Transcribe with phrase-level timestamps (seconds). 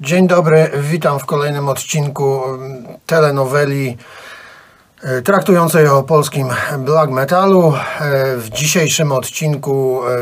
[0.00, 2.42] Dzień dobry, witam w kolejnym odcinku
[3.06, 3.96] telenoweli
[5.02, 7.74] e, traktującej o polskim black metalu.
[8.00, 10.16] E, W dzisiejszym odcinku e,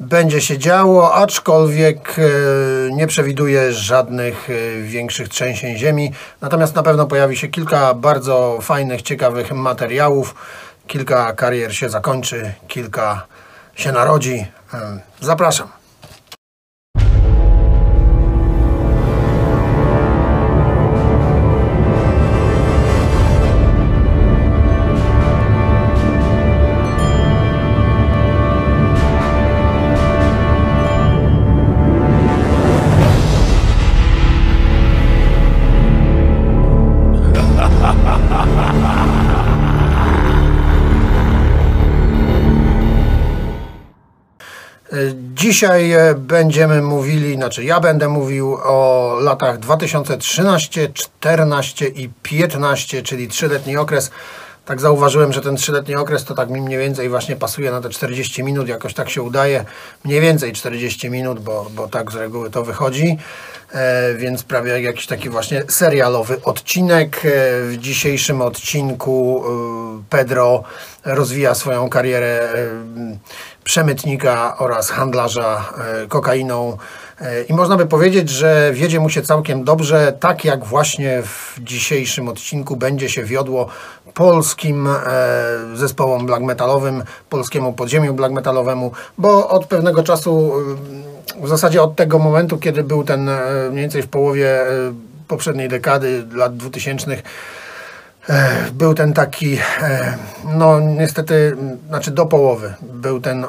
[0.00, 2.16] będzie się działo, aczkolwiek
[2.90, 4.48] nie przewiduję żadnych
[4.82, 6.12] większych trzęsień ziemi.
[6.40, 10.34] Natomiast na pewno pojawi się kilka bardzo fajnych, ciekawych materiałów.
[10.86, 13.26] Kilka karier się zakończy, kilka
[13.74, 14.46] się narodzi.
[15.20, 15.85] Zapraszam.
[45.46, 53.28] Dzisiaj e, będziemy mówili, znaczy ja będę mówił o latach 2013, 14 i 15, czyli
[53.28, 54.10] trzyletni okres.
[54.64, 57.88] Tak zauważyłem, że ten trzyletni okres to tak mi mniej więcej właśnie pasuje na te
[57.88, 59.64] 40 minut, jakoś tak się udaje.
[60.04, 63.18] Mniej więcej 40 minut, bo, bo tak z reguły to wychodzi.
[63.72, 67.16] E, więc prawie jak jakiś taki właśnie serialowy odcinek.
[67.16, 67.28] E,
[67.62, 70.64] w dzisiejszym odcinku e, Pedro
[71.04, 72.66] rozwija swoją karierę e,
[73.66, 75.72] przemytnika oraz handlarza
[76.04, 76.76] e, kokainą.
[77.20, 81.60] E, I można by powiedzieć, że wiedzie mu się całkiem dobrze, tak jak właśnie w
[81.60, 83.68] dzisiejszym odcinku będzie się wiodło
[84.14, 84.96] polskim e,
[85.74, 90.52] zespołom black metalowym, polskiemu podziemiu black metalowemu, bo od pewnego czasu,
[91.42, 93.30] w zasadzie od tego momentu, kiedy był ten
[93.70, 94.60] mniej więcej w połowie
[95.28, 97.22] poprzedniej dekady, lat 2000, E,
[98.72, 100.14] był ten taki, e,
[100.54, 101.56] no niestety,
[101.88, 103.46] znaczy do połowy, był ten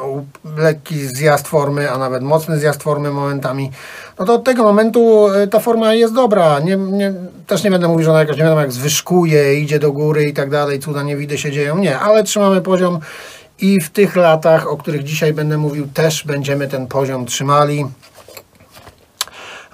[0.58, 3.72] lekki zjazd formy, a nawet mocny zjazd formy momentami.
[4.20, 6.60] No to od tego momentu e, ta forma jest dobra.
[6.60, 7.14] Nie, nie,
[7.48, 10.34] też nie będę mówił, że ona jakoś nie wiadomo jak zwyżkuje, idzie do góry i
[10.34, 11.78] tak dalej, cuda niewidy się dzieją.
[11.78, 13.00] Nie, ale trzymamy poziom
[13.60, 17.86] i w tych latach, o których dzisiaj będę mówił, też będziemy ten poziom trzymali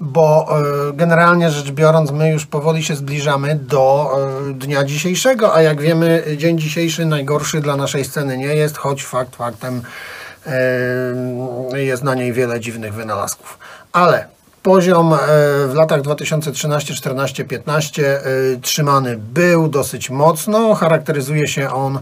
[0.03, 0.47] bo
[0.89, 4.11] e, generalnie rzecz biorąc, my już powoli się zbliżamy do
[4.49, 9.03] e, dnia dzisiejszego, a jak wiemy, dzień dzisiejszy najgorszy dla naszej sceny nie jest, choć
[9.03, 9.81] fakt faktem
[10.45, 13.57] e, jest na niej wiele dziwnych wynalazków.
[13.91, 14.27] Ale
[14.63, 15.13] poziom
[15.67, 18.21] w latach 2013, 14, 15 e,
[18.61, 20.73] trzymany był dosyć mocno.
[20.73, 21.99] Charakteryzuje się on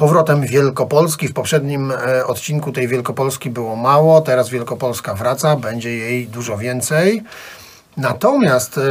[0.00, 1.28] powrotem Wielkopolski.
[1.28, 7.22] W poprzednim e, odcinku tej Wielkopolski było mało, teraz Wielkopolska wraca, będzie jej dużo więcej.
[7.96, 8.82] Natomiast e,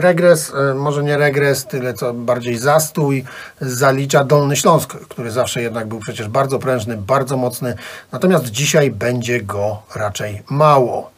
[0.00, 3.24] regres, e, może nie regres, tyle co bardziej zastój,
[3.60, 7.74] zalicza Dolny Śląsk, który zawsze jednak był przecież bardzo prężny, bardzo mocny.
[8.12, 11.15] Natomiast dzisiaj będzie go raczej mało.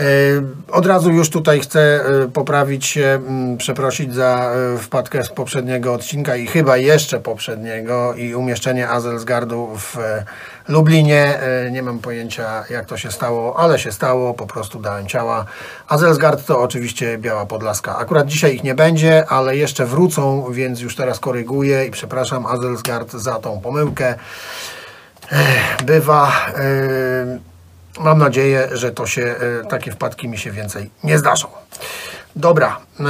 [0.00, 0.02] E,
[0.72, 3.20] Od razu już tutaj chcę e, poprawić się,
[3.58, 9.96] przeprosić za e, wpadkę z poprzedniego odcinka i chyba jeszcze poprzedniego i umieszczenie Azelsgardu w
[10.68, 11.38] Lublinie.
[11.72, 15.44] Nie mam pojęcia jak to się stało, ale się stało, po prostu dałem ciała.
[15.88, 17.96] Azelsgard to oczywiście Biała Podlaska.
[17.96, 23.12] Akurat dzisiaj ich nie będzie, ale jeszcze wrócą, więc już teraz koryguję i przepraszam Azelsgard
[23.12, 24.14] za tą pomyłkę.
[25.84, 26.32] Bywa.
[26.56, 27.49] e,
[28.00, 29.22] Mam nadzieję, że to się,
[29.62, 31.48] e, takie wpadki mi się więcej nie zdarzą.
[32.36, 32.80] Dobra.
[33.00, 33.04] e,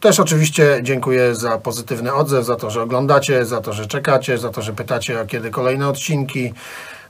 [0.00, 4.50] Też oczywiście dziękuję za pozytywny odzew, za to, że oglądacie, za to, że czekacie, za
[4.50, 6.54] to, że pytacie, a kiedy kolejne odcinki.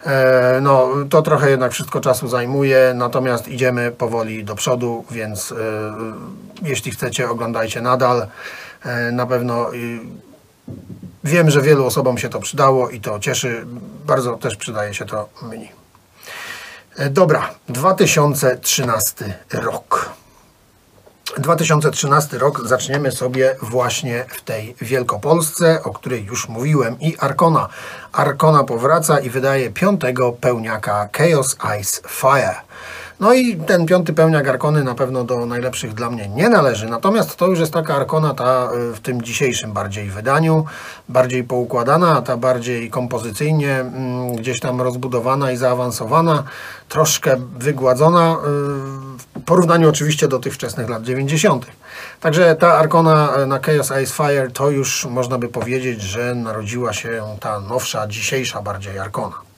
[0.06, 5.54] E, No, to trochę jednak wszystko czasu zajmuje, natomiast idziemy powoli do przodu, więc
[6.62, 8.26] jeśli chcecie, oglądajcie nadal.
[9.12, 9.70] Na pewno
[11.24, 13.66] wiem, że wielu osobom się to przydało i to cieszy.
[14.06, 15.79] Bardzo też przydaje się to mnie.
[17.00, 20.10] E, Dobra, 2013 rok.
[21.38, 27.68] 2013 rok zaczniemy sobie właśnie w tej Wielkopolsce, o której już mówiłem, i Arkona.
[28.12, 32.54] Arkona powraca i wydaje piątego pełniaka Chaos Ice Fire.
[33.20, 36.86] No i ten piąty pełniak Arkony na pewno do najlepszych dla mnie nie należy.
[36.86, 40.64] Natomiast to już jest taka Arkona ta y, w tym dzisiejszym bardziej wydaniu,
[41.08, 46.42] bardziej poukładana, ta bardziej kompozycyjnie mm, gdzieś tam rozbudowana i zaawansowana,
[46.88, 48.38] troszkę wygładzona y,
[49.18, 51.66] w porównaniu oczywiście do tych wczesnych lat 90.
[52.20, 56.92] Także ta Arkona y, na Chaos Ice Fire to już można by powiedzieć, że narodziła
[56.92, 59.49] się ta nowsza, dzisiejsza bardziej Arkona.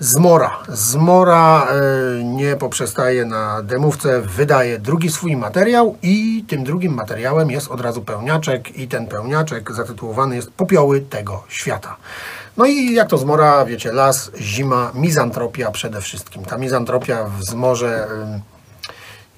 [0.00, 0.58] Zmora.
[0.68, 7.70] Zmora e, nie poprzestaje na demówce, wydaje drugi swój materiał i tym drugim materiałem jest
[7.70, 11.96] od razu pełniaczek i ten pełniaczek zatytułowany jest Popioły tego świata.
[12.56, 16.44] No i jak to zmora, wiecie, las, zima, mizantropia przede wszystkim.
[16.44, 18.08] Ta mizantropia w zmorze...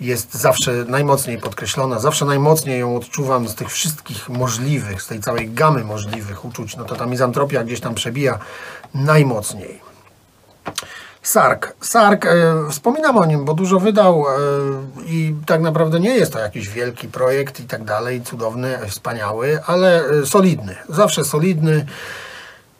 [0.00, 5.50] jest zawsze najmocniej podkreślona, zawsze najmocniej ją odczuwam z tych wszystkich możliwych, z tej całej
[5.50, 8.38] gamy możliwych uczuć, no to ta mizantropia gdzieś tam przebija
[8.94, 9.85] najmocniej.
[11.26, 11.76] Sark.
[11.80, 14.32] Sark, e, wspominam o nim, bo dużo wydał e,
[15.06, 20.04] i tak naprawdę nie jest to jakiś wielki projekt i tak dalej, cudowny, wspaniały, ale
[20.04, 20.76] e, solidny.
[20.88, 21.86] Zawsze solidny.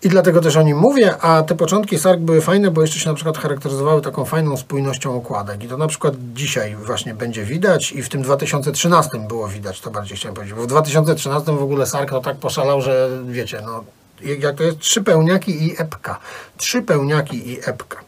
[0.02, 3.08] I dlatego też o nim mówię, a te początki Sark były fajne, bo jeszcze się
[3.08, 5.64] na przykład charakteryzowały taką fajną spójnością okładek.
[5.64, 9.90] I to na przykład dzisiaj właśnie będzie widać i w tym 2013 było widać, to
[9.90, 10.56] bardziej chciałem powiedzieć.
[10.56, 13.84] Bo w 2013 w ogóle Sark to tak poszalał, że wiecie, no
[14.20, 16.18] jak to jest trzy pełniaki i epka.
[16.56, 18.00] Trzy pełniaki i epka.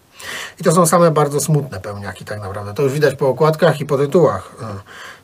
[0.60, 2.74] I to są same bardzo smutne pełniaki tak naprawdę.
[2.74, 4.54] To już widać po okładkach i po tytułach.
[4.62, 4.66] E,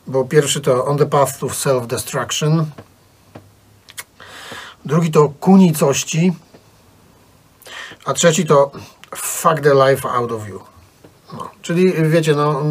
[0.07, 2.65] bo pierwszy to On the Path to Self-Destruction.
[4.85, 6.33] Drugi to Kunicości.
[8.05, 8.71] A trzeci to
[9.17, 10.61] Fuck the Life Out of You.
[11.33, 12.63] No, czyli wiecie, no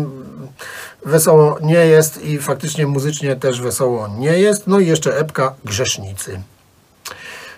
[1.05, 4.67] wesoło nie jest i faktycznie muzycznie też wesoło nie jest.
[4.67, 6.41] No i jeszcze epka Grzesznicy.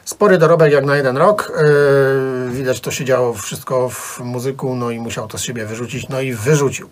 [0.06, 1.52] Spory dorobek jak na jeden rok.
[2.48, 6.10] Yy, widać, to się działo wszystko w muzyku, no i musiał to z siebie wyrzucić,
[6.10, 6.90] no i wyrzucił.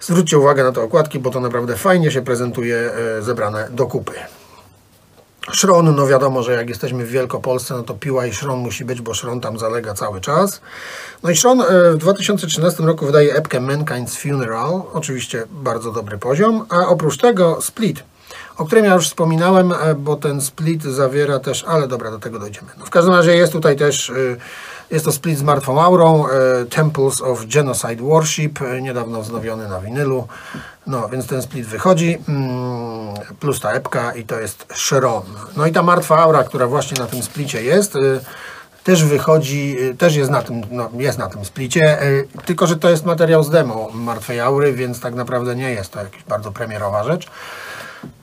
[0.00, 4.12] Zwróćcie uwagę na te okładki, bo to naprawdę fajnie się prezentuje yy, zebrane do kupy.
[5.52, 9.00] Szron, no wiadomo, że jak jesteśmy w Wielkopolsce, no to piła i szron musi być,
[9.00, 10.60] bo szron tam zalega cały czas.
[11.22, 16.66] No i szron yy, w 2013 roku wydaje epkę Mankind's Funeral, oczywiście bardzo dobry poziom,
[16.68, 18.02] a oprócz tego Split
[18.58, 22.38] o którym ja już wspominałem, e, bo ten split zawiera też, ale dobra, do tego
[22.38, 22.68] dojdziemy.
[22.78, 24.14] No w każdym razie jest tutaj też, e,
[24.90, 30.28] jest to split z martwą aurą, e, Temples of Genocide Worship, niedawno wznowiony na winylu,
[30.86, 35.22] no więc ten split wychodzi, mm, plus ta epka i to jest Sharon.
[35.56, 37.94] No i ta martwa aura, która właśnie na tym splicie jest,
[38.84, 41.98] też wychodzi, też jest na tym, no, jest na tym splicie,
[42.44, 45.98] tylko że to jest materiał z demo Martwej Aury, więc tak naprawdę nie jest to
[45.98, 47.30] jakaś bardzo premierowa rzecz.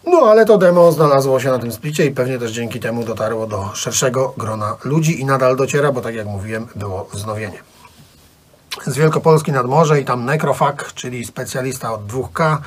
[0.08, 3.48] No ale to demo znalazło się na tym splicie i pewnie też dzięki temu dotarło
[3.48, 7.60] do szerszego grona ludzi i nadal dociera, bo tak jak mówiłem, było wznowienie.
[8.88, 12.58] Z Wielkopolski nad morze i tam Necrofag, czyli specjalista od 2K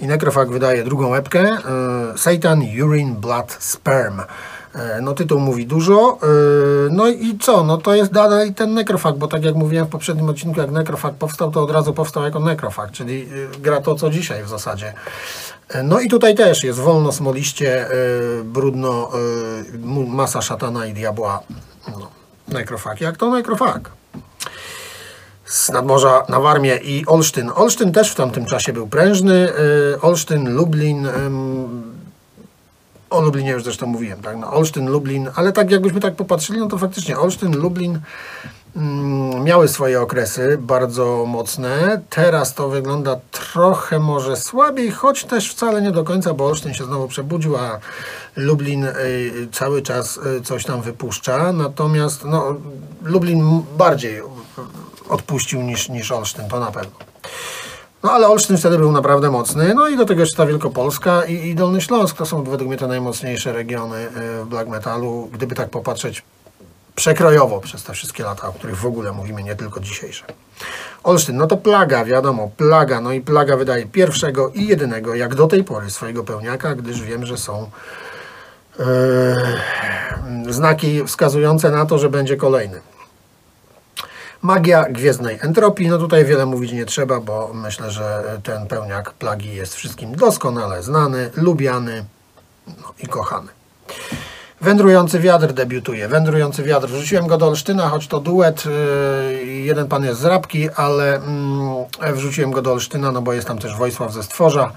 [0.00, 4.20] i Necrofag wydaje drugą łebkę yy, Satan Urine Blood Sperm.
[4.74, 6.18] E, no tytuł mówi dużo.
[6.22, 6.26] E,
[6.90, 7.64] no i co?
[7.64, 11.14] No to jest dalej ten Necrofag, bo tak jak mówiłem w poprzednim odcinku, jak Necrofag
[11.14, 13.28] powstał, to od razu powstał jako Necrofag, czyli
[13.60, 14.94] gra to co dzisiaj w zasadzie.
[15.84, 17.86] No i tutaj też jest wolno, smoliście,
[18.44, 19.10] brudno,
[20.06, 21.40] masa szatana i diabła.
[21.88, 22.10] No,
[22.48, 23.00] nekrofag.
[23.00, 23.90] Jak to nekrofag?
[25.44, 27.50] Z nadmorza na Warmię i Olsztyn.
[27.54, 29.48] Olsztyn też w tamtym czasie był prężny.
[30.02, 31.08] Olsztyn, Lublin.
[33.14, 34.36] O Lublinie już zresztą mówiłem, tak?
[34.36, 38.00] No, Olsztyn, Lublin, ale tak jakbyśmy tak popatrzyli, no to faktycznie Olsztyn, Lublin,
[38.76, 42.02] Mm, miały swoje okresy bardzo mocne.
[42.10, 46.84] Teraz to wygląda trochę może słabiej, choć też wcale nie do końca, bo Olsztyn się
[46.84, 47.78] znowu przebudził, a
[48.36, 48.92] Lublin y,
[49.52, 51.52] cały czas y, coś tam wypuszcza.
[51.52, 52.54] Natomiast no,
[53.02, 54.22] Lublin bardziej
[55.08, 56.96] odpuścił niż, niż Olsztyn, to na pewno.
[58.04, 59.74] No ale Olsztyn wtedy był naprawdę mocny.
[59.74, 62.16] No i do tego jeszcze ta Wielkopolska i, i Dolny Śląsk.
[62.16, 65.28] To są według mnie te najmocniejsze regiony y, w black metalu.
[65.32, 66.22] Gdyby tak popatrzeć
[66.94, 70.24] przekrojowo przez te wszystkie lata, o których w ogóle mówimy, nie tylko dzisiejsze.
[71.04, 75.46] Olsztyn, no to plaga, wiadomo, plaga, no i plaga wydaje pierwszego i jedynego, jak do
[75.46, 77.70] tej pory, swojego pełniaka, gdyż wiem, że są
[78.78, 82.80] yy, znaki wskazujące na to, że będzie kolejny.
[84.44, 89.54] Magia gwiezdnej entropii, no tutaj wiele mówić nie trzeba, bo myślę, że ten pełniak plagi
[89.54, 92.04] jest wszystkim doskonale znany, lubiany
[92.66, 93.48] no i kochany.
[94.60, 96.08] Wędrujący wiatr debiutuje.
[96.08, 96.88] Wędrujący wiatr.
[96.88, 98.64] Wrzuciłem go do Olsztyna, choć to duet.
[98.66, 101.84] Yy, jeden pan jest z Rabki, ale mm,
[102.14, 104.72] wrzuciłem go do Olsztyna, no bo jest tam też Wojsław ze Stworza.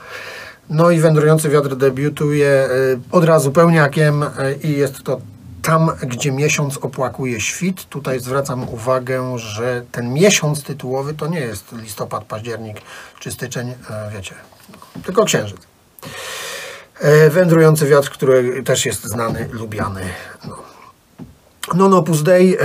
[0.69, 5.21] No i Wędrujący wiatr debiutuje yy, od razu pełniakiem yy, i jest to
[5.67, 7.89] tam, gdzie miesiąc opłakuje świt.
[7.89, 12.81] Tutaj zwracam uwagę, że ten miesiąc tytułowy to nie jest listopad, październik
[13.19, 13.73] czy styczeń,
[14.13, 14.35] wiecie,
[15.05, 15.57] tylko księżyc.
[16.99, 20.01] E, wędrujący wiatr, który też jest znany, lubiany.
[20.47, 20.57] No.
[21.73, 22.59] Non Opus Dei e,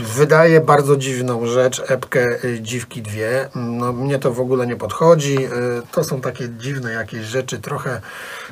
[0.00, 3.48] wydaje bardzo dziwną rzecz, epkę e, Dziwki dwie.
[3.54, 5.44] No, mnie to w ogóle nie podchodzi.
[5.44, 5.48] E,
[5.92, 8.00] to są takie dziwne jakieś rzeczy, trochę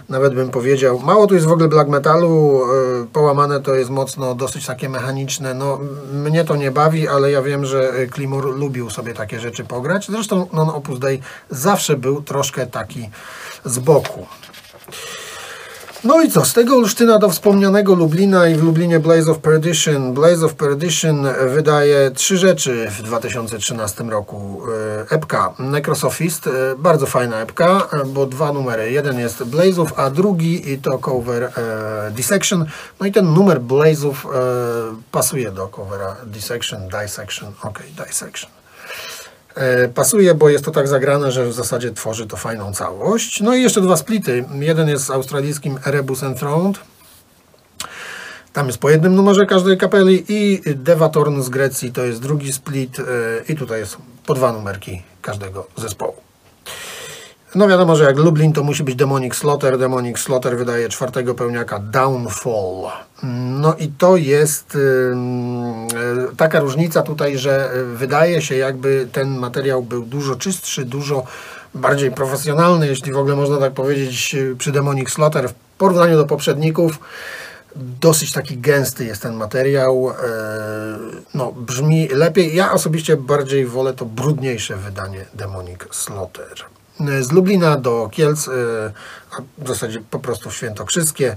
[0.09, 0.99] nawet bym powiedział.
[0.99, 5.55] Mało tu jest w ogóle black metalu, e, połamane to jest mocno, dosyć takie mechaniczne.
[5.55, 5.79] No,
[6.13, 10.07] mnie to nie bawi, ale ja wiem, że Klimur lubił sobie takie rzeczy pograć.
[10.07, 11.21] Zresztą Non Opus Dei
[11.51, 13.11] zawsze był troszkę taki
[13.65, 14.27] z boku.
[16.05, 20.15] No i co, z tego Olsztyna do wspomnianego Lublina i w Lublinie Blaze of Perdition.
[20.15, 24.63] Blaze of Perdition wydaje trzy rzeczy w 2013 roku.
[25.11, 28.93] E, epka Necrosophist, e, bardzo fajna epka, e, bo dwa numery.
[28.93, 32.67] Jeden jest Blaze'ów, a drugi to cover e, Dissection.
[33.01, 34.29] No i ten numer Blaze'ów e,
[35.11, 38.62] pasuje do covera Dissection, Dissection, ok, Dissection.
[39.55, 43.41] E, pasuje, bo jest to tak zagrane, że w zasadzie tworzy to fajną całość.
[43.41, 44.45] No i jeszcze dwa splity.
[44.61, 46.79] Jeden jest z australijskim Erebus Enthroned.
[48.53, 52.99] Tam jest po jednym numerze każdej kapeli i Devatorn z Grecji to jest drugi split
[52.99, 53.03] e,
[53.49, 56.32] i tutaj jest po dwa numerki każdego zespołu.
[57.55, 59.79] No wiadomo, że jak Lublin to musi być Demonic Slaughter.
[59.79, 62.91] Demonic Slaughter wydaje czwartego pełniaka Downfall.
[63.61, 70.03] No i to jest yy, taka różnica tutaj, że wydaje się jakby ten materiał był
[70.03, 71.25] dużo czystszy, dużo
[71.75, 76.99] bardziej profesjonalny, jeśli w ogóle można tak powiedzieć, przy Demonic Slaughter w porównaniu do poprzedników.
[77.77, 80.13] Dosyć taki gęsty jest ten materiał.
[81.35, 82.57] No, brzmi lepiej.
[82.57, 86.72] Ja osobiście bardziej wolę to brudniejsze wydanie Demonic Slaughter
[87.21, 88.53] z Lublina do Kielc, e,
[89.59, 91.37] w zasadzie po prostu świętokrzyskie.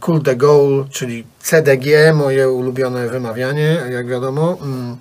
[0.00, 4.58] Cool de Gaulle, czyli CDG, moje ulubione wymawianie, jak wiadomo.
[4.62, 4.96] Mm,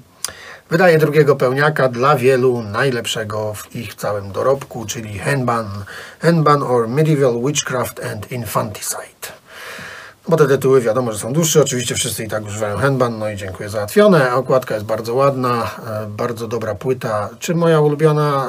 [0.70, 5.68] wydaje drugiego pełniaka dla wielu najlepszego w ich całym dorobku, czyli Henban,
[6.20, 9.41] Henban or Medieval Witchcraft and Infanticide
[10.28, 11.62] bo te tytuły wiadomo, że są dłuższe.
[11.62, 14.34] Oczywiście wszyscy i tak używają Henban, no i dziękuję, załatwione.
[14.34, 17.30] Okładka jest bardzo ładna, e, bardzo dobra płyta.
[17.40, 18.48] Czy moja ulubiona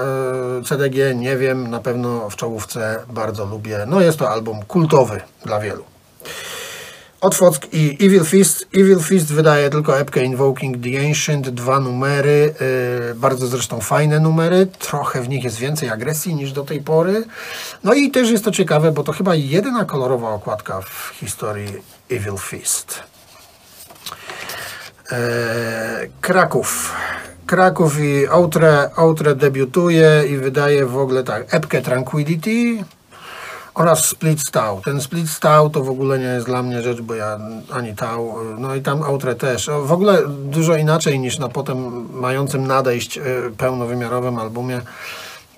[0.60, 1.14] e, CDG?
[1.14, 3.78] Nie wiem, na pewno w czołówce bardzo lubię.
[3.86, 5.84] No jest to album kultowy dla wielu.
[7.22, 8.66] Otwock i Evil Fist.
[8.74, 12.54] Evil Fist wydaje tylko epkę Invoking the Ancient, dwa numery,
[13.08, 17.24] yy, bardzo zresztą fajne numery, trochę w nich jest więcej agresji niż do tej pory.
[17.84, 21.68] No i też jest to ciekawe, bo to chyba jedyna kolorowa okładka w historii
[22.10, 23.00] Evil Fist.
[25.10, 25.18] Yy,
[26.20, 26.94] Kraków.
[27.46, 32.84] Kraków i Outre, Outre debiutuje i wydaje w ogóle tak, epkę Tranquility,
[33.74, 34.80] oraz split stał.
[34.84, 37.38] Ten split stał to w ogóle nie jest dla mnie rzecz, bo ja
[37.72, 39.70] ani tał, no i tam outre też.
[39.82, 43.22] W ogóle dużo inaczej niż na potem mającym nadejść e,
[43.58, 44.80] pełnowymiarowym albumie.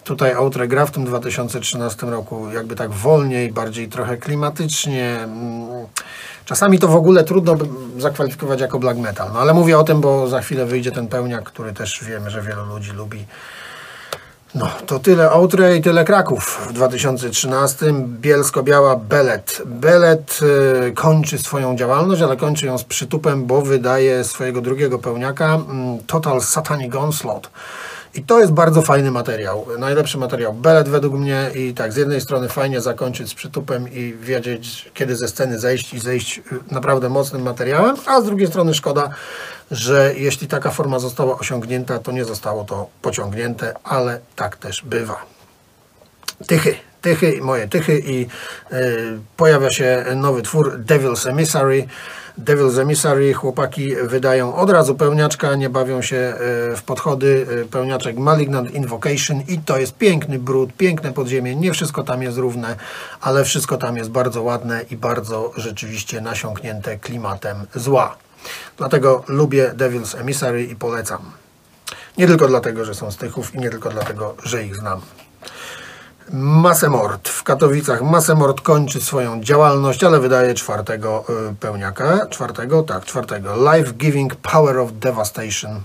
[0.04, 5.18] Tutaj Outre gra w tym 2013 roku jakby tak wolniej, bardziej trochę klimatycznie.
[5.22, 5.86] Mm,
[6.44, 7.56] czasami to w ogóle trudno
[7.98, 11.44] zakwalifikować jako black metal, no ale mówię o tym, bo za chwilę wyjdzie ten pełniak,
[11.44, 13.26] który też wiemy, że wielu ludzi lubi.
[14.54, 17.86] No, to tyle Outre i tyle Kraków w 2013.
[18.20, 19.62] Bielsko-Biała Belet.
[19.66, 20.40] Belet
[20.88, 26.06] y, kończy swoją działalność, ale kończy ją z przytupem, bo wydaje swojego drugiego pełniaka y,
[26.06, 27.50] Total Satanic Onslaught.
[28.14, 29.66] I to jest bardzo fajny materiał.
[29.78, 34.14] Najlepszy materiał Belet według mnie i tak z jednej strony fajnie zakończyć z przytupem i
[34.20, 38.74] wiedzieć kiedy ze sceny zejść i zejść y, naprawdę mocnym materiałem, a z drugiej strony
[38.74, 39.10] szkoda,
[39.70, 45.26] że jeśli taka forma została osiągnięta, to nie zostało to pociągnięte, ale tak też bywa.
[46.46, 48.26] Tychy, tychy, moje tychy i
[48.72, 51.86] y, pojawia się nowy twór Devil's Emissary.
[52.38, 56.36] Devil's Emissary chłopaki wydają od razu pełniaczka, nie bawią się e,
[56.76, 57.46] w podchody.
[57.62, 61.56] E, pełniaczek Malignant Invocation i to jest piękny brud, piękne podziemie.
[61.56, 62.76] Nie wszystko tam jest równe,
[63.20, 68.16] ale wszystko tam jest bardzo ładne i bardzo rzeczywiście nasiąknięte klimatem zła.
[68.76, 71.20] Dlatego lubię Devil's Emissary i polecam.
[72.18, 75.00] Nie tylko dlatego, że są z Tychów i nie tylko dlatego, że ich znam.
[76.32, 77.28] Masemort.
[77.28, 82.26] W Katowicach Masemort kończy swoją działalność, ale wydaje czwartego y, pełniaka.
[82.26, 82.82] Czwartego?
[82.82, 83.54] Tak, czwartego.
[83.72, 85.80] Life Giving Power of Devastation.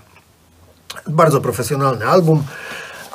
[1.07, 2.43] Bardzo profesjonalny album,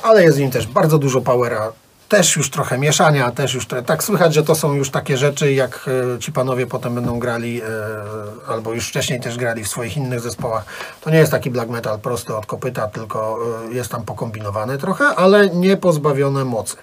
[0.03, 1.73] ale jest w nim też bardzo dużo powera.
[2.09, 5.89] Też już trochę mieszania, też już tak słychać, że to są już takie rzeczy, jak
[6.17, 7.65] y, ci panowie potem będą grali, y,
[8.49, 10.65] albo już wcześniej też grali w swoich innych zespołach.
[11.01, 13.39] To nie jest taki black metal prosty od kopyta, tylko
[13.71, 16.77] jest tam pokombinowane trochę, ale nie pozbawione mocy.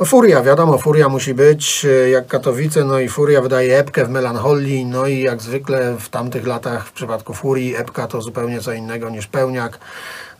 [0.00, 4.10] No Furia, wiadomo, Furia musi być e, jak Katowice, no i Furia wydaje epkę w
[4.10, 8.72] melancholii, no i jak zwykle w tamtych latach w przypadku Furii epka to zupełnie co
[8.72, 9.78] innego niż pełniak.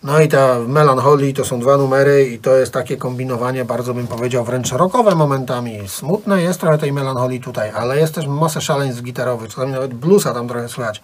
[0.03, 4.07] No i ta melancholii to są dwa numery i to jest takie kombinowanie, bardzo bym
[4.07, 5.89] powiedział, wręcz rockowe momentami.
[5.89, 10.35] Smutne jest trochę tej melancholii tutaj, ale jest też masę szaleństw gitarowych, czasami nawet bluesa
[10.35, 11.03] tam trochę słychać,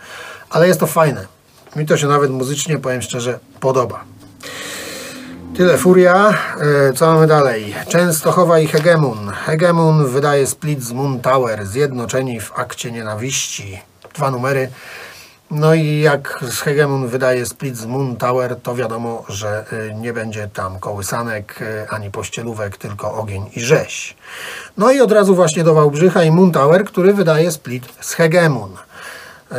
[0.51, 1.27] ale jest to fajne.
[1.77, 4.05] Mi to się nawet muzycznie, powiem szczerze, podoba.
[5.59, 6.35] Tyle Furia.
[6.61, 7.75] E, co mamy dalej?
[7.89, 9.31] Częstochowa i Hegemon.
[9.31, 11.67] Hegemon wydaje split z Moon Tower.
[11.67, 13.81] Zjednoczeni w akcie nienawiści.
[14.15, 14.71] Dwa numery.
[15.51, 16.29] No i jak
[16.65, 21.91] Hegemon wydaje split z Moon Tower, to wiadomo, że y, nie będzie tam kołysanek y,
[21.91, 24.17] ani pościelówek, tylko ogień i rzeź.
[24.77, 28.77] No i od razu właśnie do Wałbrzycha i Moon Tower, który wydaje split z Hegemon.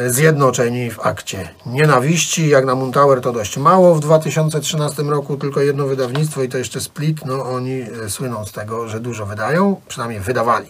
[0.07, 2.49] Zjednoczeni w akcie nienawiści.
[2.49, 6.57] Jak na Moon Tower to dość mało w 2013 roku, tylko jedno wydawnictwo i to
[6.57, 7.25] jeszcze split.
[7.25, 10.67] No oni y, słyną z tego, że dużo wydają, przynajmniej wydawali.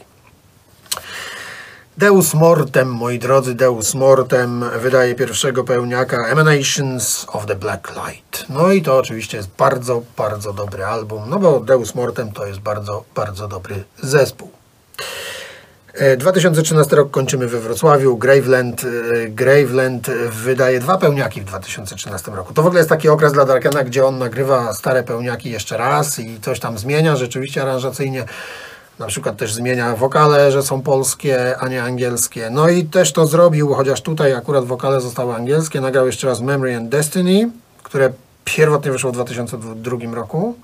[1.98, 8.46] Deus Mortem, moi drodzy, Deus Mortem wydaje pierwszego pełniaka Emanations of the Black Light.
[8.50, 12.60] No i to oczywiście jest bardzo, bardzo dobry album, no bo Deus Mortem to jest
[12.60, 14.50] bardzo, bardzo dobry zespół.
[15.94, 18.18] E, 2013 rok kończymy we Wrocławiu.
[18.18, 20.08] Graveland, e, Graveland
[20.44, 22.54] wydaje dwa pełniaki w 2013 roku.
[22.54, 26.20] To w ogóle jest taki okres dla Darkena, gdzie on nagrywa stare pełniaki jeszcze raz
[26.20, 28.26] i coś tam zmienia rzeczywiście aranżacyjnie.
[29.00, 32.50] Na przykład też zmienia wokale, że są polskie, a nie angielskie.
[32.50, 35.82] No i też to zrobił, chociaż tutaj akurat wokale zostały angielskie.
[35.82, 37.50] Nagrał jeszcze raz Memory and Destiny,
[37.84, 38.12] które
[38.44, 40.56] pierwotnie wyszło w 2002 roku.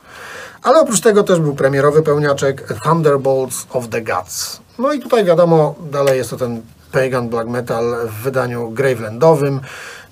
[0.64, 4.65] Ale oprócz tego też był premierowy pełniaczek Thunderbolts of the Gods.
[4.80, 9.62] No i tutaj wiadomo, dalej jest to ten Pagan Black Metal w wydaniu Gravelandowym.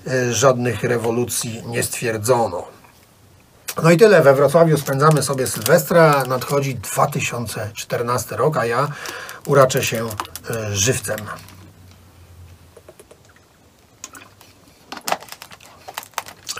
[0.08, 2.64] Y, Żadnych rewolucji nie stwierdzono.
[3.82, 4.22] No i tyle.
[4.22, 6.24] We Wrocławiu spędzamy sobie Sylwestra.
[6.28, 8.88] Nadchodzi 2014 rok, a ja
[9.46, 11.18] uraczę się y, żywcem.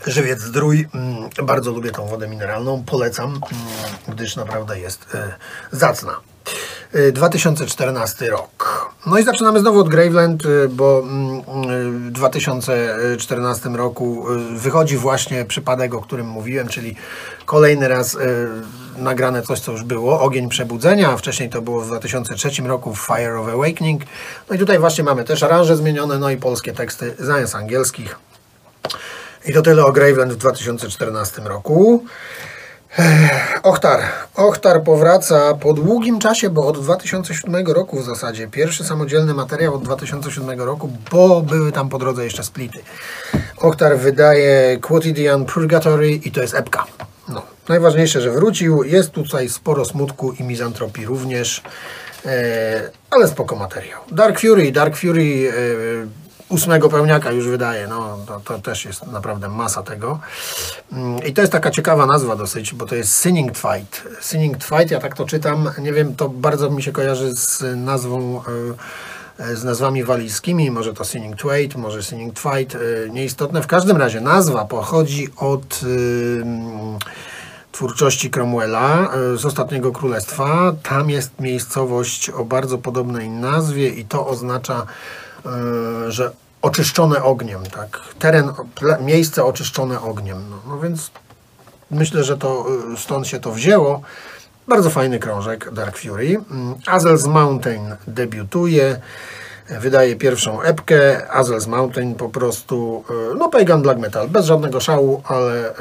[0.07, 0.89] Żywiec Zdrój.
[0.95, 2.85] Mm, Bardzo lubię tą wodę mineralną.
[2.85, 3.43] Polecam, mm,
[4.09, 5.19] gdyż naprawdę jest y,
[5.77, 6.21] zacna.
[6.97, 8.91] Y, 2014 rok.
[9.07, 11.39] No i zaczynamy znowu od Graveland, y, bo mm,
[11.71, 16.97] y, w 2014 roku y, wychodzi właśnie przypadek, o którym mówiłem, czyli
[17.47, 18.49] kolejny raz y,
[18.99, 23.41] nagrane coś, co już było, Ogień Przebudzenia, a wcześniej to było w 2003 roku Fire
[23.41, 24.03] of Awakening.
[24.51, 28.19] No i tutaj właśnie mamy też aranże zmienione, no i polskie teksty zamiast angielskich.
[29.47, 32.05] I to tyle o Graveland w 2014 roku.
[33.63, 34.01] Ochtar.
[34.35, 38.49] Ochtar powraca po długim czasie, bo od 2007 roku w zasadzie.
[38.49, 42.79] Pierwszy samodzielny materiał od 2007 roku, bo były tam po drodze jeszcze splity.
[43.57, 46.87] Ochtar wydaje Quotidian Purgatory i to jest epka.
[47.29, 47.43] No.
[47.69, 48.85] Najważniejsze, że wrócił.
[48.85, 51.63] Jest tutaj sporo smutku i mizantropii również.
[52.27, 54.01] E, ale spoko materiał.
[54.13, 54.73] Dark Fury.
[54.73, 57.89] Dark Fury e, ósmego pełniaka już wydaje.
[57.89, 60.19] No, to, to też jest naprawdę masa tego.
[60.93, 64.03] Mm, I to jest taka ciekawa nazwa dosyć, bo to jest Sinning Fight.
[64.21, 68.43] Sinning Fight, ja tak to czytam, nie wiem, to bardzo mi się kojarzy z nazwą,
[69.39, 72.79] e, z nazwami walijskimi, może to Sinning Twait, może Sinning Fight, e,
[73.11, 73.63] nieistotne.
[73.63, 76.99] W każdym razie nazwa pochodzi od ym,
[77.75, 80.73] twórczości Cromwella e, z Ostatniego Królestwa.
[80.83, 85.24] Tam jest miejscowość o bardzo podobnej nazwie i to oznacza, e,
[86.09, 86.31] że
[86.63, 88.01] oczyszczone ogniem, tak?
[88.19, 88.53] Teren,
[89.01, 90.51] miejsce oczyszczone ogniem.
[90.51, 91.11] No, no więc
[91.91, 94.01] myślę, że to e, stąd się to wzięło.
[94.69, 96.41] Bardzo fajny krążek Dark Fury.
[96.51, 99.01] Mm, Azel's Mountain debiutuje.
[99.81, 101.27] Wydaje pierwszą epkę.
[101.35, 105.75] Azel's Mountain po prostu, e, no Pagan Black Metal, bez żadnego szału, ale e,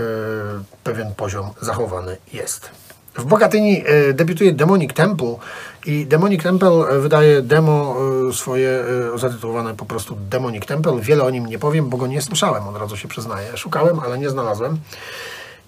[0.83, 2.69] pewien poziom zachowany jest.
[3.15, 5.35] W Bogatyni e, debiutuje Demonic Temple
[5.85, 7.95] i Demonic Temple e, wydaje demo
[8.29, 8.83] e, swoje
[9.15, 10.99] e, zatytułowane po prostu Demonic Temple.
[11.01, 13.57] Wiele o nim nie powiem, bo go nie słyszałem, od razu się przyznaję.
[13.57, 14.79] Szukałem, ale nie znalazłem.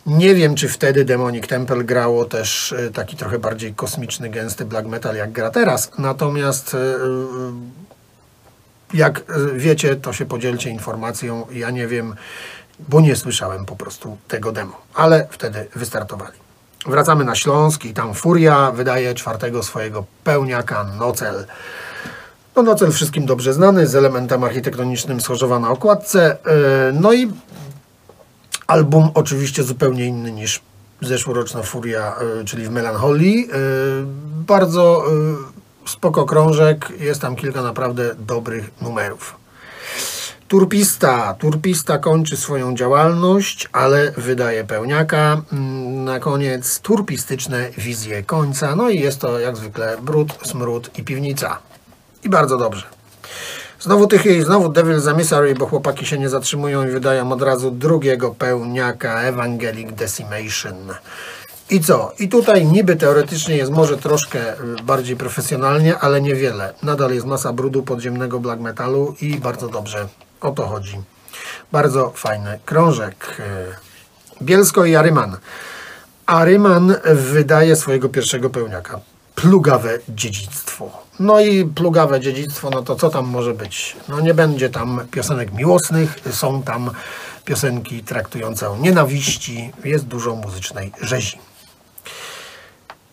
[0.05, 5.15] Nie wiem, czy wtedy Demonic Temple grało też taki trochę bardziej kosmiczny, gęsty black metal,
[5.15, 5.91] jak gra teraz.
[5.97, 6.77] Natomiast
[8.93, 9.23] jak
[9.55, 11.47] wiecie, to się podzielcie informacją.
[11.51, 12.15] Ja nie wiem,
[12.79, 16.44] bo nie słyszałem po prostu tego demo, ale wtedy wystartowali.
[16.85, 21.45] Wracamy na Śląsk i tam Furia wydaje czwartego swojego pełniaka Nocel.
[22.55, 26.37] No Nocel wszystkim dobrze znany, z elementem architektonicznym schorzowa na okładce.
[26.45, 27.31] E, No i
[28.67, 30.61] Album oczywiście zupełnie inny niż
[31.01, 33.45] zeszłoroczna Furia, y, czyli w Melancholii.
[33.45, 33.49] Y,
[34.47, 35.03] Bardzo
[35.87, 39.35] spoko krążek, jest tam kilka naprawdę dobrych numerów.
[40.47, 41.33] Turpista.
[41.33, 45.41] Turpista kończy swoją działalność, ale wydaje pełniaka.
[46.05, 48.75] Na koniec turpistyczne wizje końca.
[48.75, 51.57] No i jest to jak zwykle brud, smród i piwnica.
[52.23, 52.83] I bardzo dobrze.
[53.79, 57.71] Znowu Tychy i znowu Devil's Emissary, bo chłopaki się nie zatrzymują i wydają od razu
[57.71, 60.93] drugiego pełniaka Evangelic Decimation.
[61.69, 62.11] I co?
[62.19, 64.39] I tutaj niby teoretycznie jest może troszkę
[64.83, 66.73] bardziej profesjonalnie, ale niewiele.
[66.83, 70.07] Nadal jest masa brudu podziemnego black metalu i bardzo dobrze
[70.41, 71.01] o to chodzi.
[71.71, 73.41] Bardzo fajny krążek.
[74.41, 75.37] Bielsko i Aryman.
[76.25, 78.99] Aryman wydaje swojego pierwszego pełniaka.
[79.35, 80.89] plugawe dziedzictwo.
[81.19, 83.95] No i plugawe dziedzictwo, no to co tam może być?
[84.09, 86.91] No nie będzie tam piosenek miłosnych, są tam
[87.45, 91.39] piosenki traktujące o nienawiści, jest dużo muzycznej rzezi.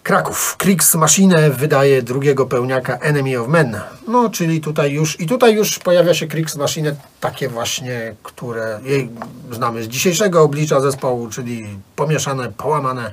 [0.03, 0.57] Kraków.
[0.57, 3.81] Kriegsmaschine wydaje drugiego pełniaka Enemy of Men.
[4.09, 9.09] No, czyli tutaj już, i tutaj już pojawia się Kriegsmaschine takie właśnie, które jej
[9.51, 13.13] znamy z dzisiejszego oblicza zespołu, czyli pomieszane, połamane.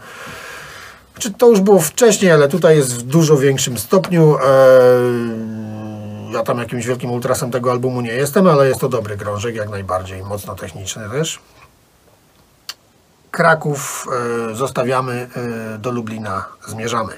[1.20, 4.38] Czy to już było wcześniej, ale tutaj jest w dużo większym stopniu.
[4.38, 9.56] Eee, ja tam jakimś wielkim ultrasem tego albumu nie jestem, ale jest to dobry krążek,
[9.56, 11.40] jak najbardziej, mocno techniczny też.
[13.40, 14.08] Kraków
[14.52, 15.28] e, zostawiamy,
[15.76, 17.14] e, do Lublina zmierzamy.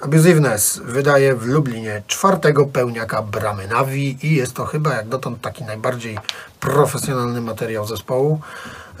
[0.00, 5.64] Abusiveness wydaje w Lublinie czwartego pełniaka Bramy Navi i jest to chyba jak dotąd taki
[5.64, 6.18] najbardziej
[6.60, 8.40] profesjonalny materiał zespołu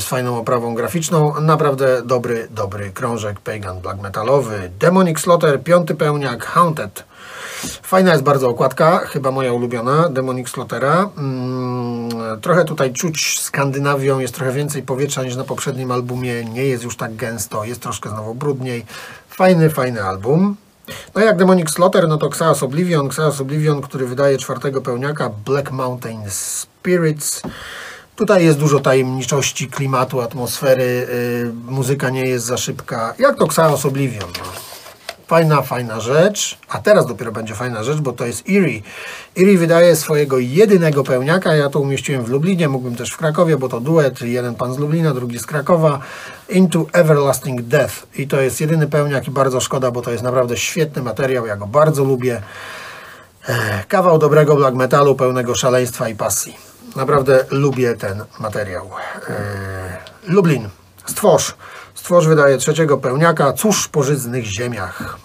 [0.00, 1.40] z fajną oprawą graficzną.
[1.40, 4.70] Naprawdę dobry, dobry krążek pagan black metalowy.
[4.78, 7.04] Demonic Slaughter, piąty pełniak Haunted.
[7.82, 11.10] Fajna jest bardzo okładka, chyba moja ulubiona, Demonic Slaughtera.
[11.18, 16.84] Mm, trochę tutaj czuć Skandynawią, jest trochę więcej powietrza niż na poprzednim albumie, nie jest
[16.84, 18.84] już tak gęsto, jest troszkę znowu brudniej.
[19.28, 20.56] Fajny, fajny album.
[21.14, 25.70] No jak Demonic Slaughter, no to Xaos Oblivion, Xaos Oblivion, który wydaje czwartego pełniaka, Black
[25.70, 27.42] Mountain Spirits.
[28.16, 31.06] Tutaj jest dużo tajemniczości, klimatu, atmosfery,
[31.44, 33.14] yy, muzyka nie jest za szybka.
[33.18, 34.30] Jak to Xaos Oblivion?
[34.38, 34.65] No.
[35.26, 36.58] Fajna, fajna rzecz.
[36.68, 38.80] A teraz dopiero będzie fajna rzecz, bo to jest Erie.
[39.36, 41.54] Erie wydaje swojego jedynego pełniaka.
[41.54, 44.22] Ja to umieściłem w Lublinie, mógłbym też w Krakowie, bo to duet.
[44.22, 45.98] Jeden pan z Lublina, drugi z Krakowa.
[46.48, 47.94] Into Everlasting Death.
[48.14, 51.46] I to jest jedyny pełniak i bardzo szkoda, bo to jest naprawdę świetny materiał.
[51.46, 52.42] Ja go bardzo lubię.
[53.88, 56.56] Kawał dobrego black metalu, pełnego szaleństwa i pasji.
[56.96, 58.90] Naprawdę lubię ten materiał.
[60.26, 60.68] Lublin.
[61.06, 61.54] Stwórz.
[61.96, 63.52] Stwórz wydaje trzeciego pełniaka.
[63.52, 65.18] Cóż po żyznych ziemiach.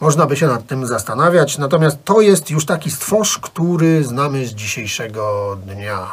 [0.00, 4.50] Można by się nad tym zastanawiać, natomiast to jest już taki stwórz, który znamy z
[4.50, 6.06] dzisiejszego dnia.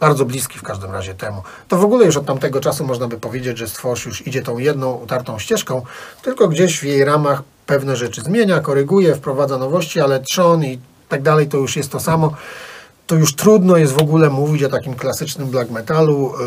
[0.00, 1.42] Bardzo bliski w każdym razie temu.
[1.68, 4.58] To w ogóle już od tamtego czasu można by powiedzieć, że stwórz już idzie tą
[4.58, 5.82] jedną utartą ścieżką,
[6.22, 10.78] tylko gdzieś w jej ramach pewne rzeczy zmienia, koryguje, wprowadza nowości, ale trzon i
[11.08, 12.34] tak dalej to już jest to samo
[13.06, 16.32] to już trudno jest w ogóle mówić o takim klasycznym black metalu.
[16.34, 16.38] E,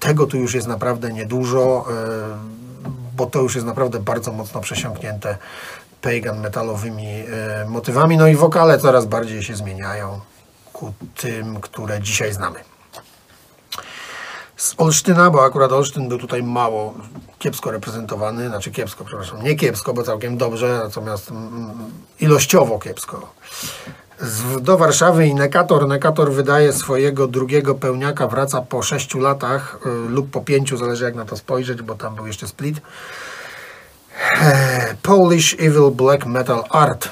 [0.00, 1.94] tego tu już jest naprawdę niedużo, e,
[3.16, 5.38] bo to już jest naprawdę bardzo mocno przesiąknięte
[6.00, 8.16] pagan metalowymi e, motywami.
[8.16, 10.20] No i wokale coraz bardziej się zmieniają
[10.72, 12.58] ku tym, które dzisiaj znamy.
[14.56, 16.94] Z Olsztyna, bo akurat Olsztyn był tutaj mało
[17.38, 23.32] kiepsko reprezentowany, znaczy kiepsko, przepraszam, nie kiepsko, bo całkiem dobrze, natomiast mm, ilościowo kiepsko
[24.60, 25.88] do Warszawy i Nekator.
[25.88, 31.14] Nekator wydaje swojego drugiego pełniaka, wraca po 6 latach y, lub po 5, zależy jak
[31.14, 32.80] na to spojrzeć, bo tam był jeszcze split.
[35.02, 37.08] Polish Evil Black Metal Art.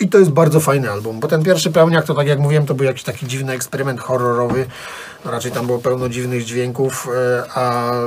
[0.00, 2.74] I to jest bardzo fajny album, bo ten pierwszy pełniak to tak jak mówiłem, to
[2.74, 4.66] był jakiś taki dziwny eksperyment horrorowy.
[5.24, 8.04] No raczej tam było pełno dziwnych dźwięków, e, a e,